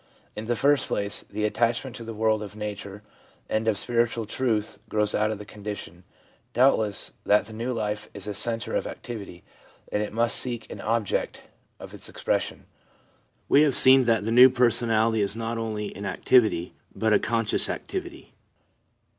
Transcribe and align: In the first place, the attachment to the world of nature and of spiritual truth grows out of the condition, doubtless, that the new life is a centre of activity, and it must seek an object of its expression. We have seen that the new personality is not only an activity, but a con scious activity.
In 0.35 0.45
the 0.45 0.55
first 0.55 0.87
place, 0.87 1.23
the 1.29 1.45
attachment 1.45 1.95
to 1.97 2.03
the 2.03 2.15
world 2.15 2.41
of 2.41 2.55
nature 2.55 3.03
and 3.47 3.67
of 3.67 3.77
spiritual 3.77 4.25
truth 4.25 4.79
grows 4.89 5.13
out 5.13 5.29
of 5.29 5.37
the 5.37 5.45
condition, 5.45 6.05
doubtless, 6.53 7.11
that 7.23 7.45
the 7.45 7.53
new 7.53 7.71
life 7.71 8.09
is 8.15 8.25
a 8.25 8.33
centre 8.33 8.73
of 8.75 8.87
activity, 8.87 9.43
and 9.91 10.01
it 10.01 10.11
must 10.11 10.37
seek 10.37 10.67
an 10.71 10.81
object 10.81 11.43
of 11.79 11.93
its 11.93 12.09
expression. 12.09 12.65
We 13.47 13.61
have 13.61 13.75
seen 13.75 14.05
that 14.05 14.25
the 14.25 14.31
new 14.31 14.49
personality 14.49 15.21
is 15.21 15.35
not 15.35 15.59
only 15.59 15.95
an 15.95 16.07
activity, 16.07 16.73
but 16.95 17.13
a 17.13 17.19
con 17.19 17.45
scious 17.45 17.69
activity. 17.69 18.33